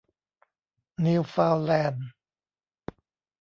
[1.05, 2.07] นิวเฟาน์แลนด์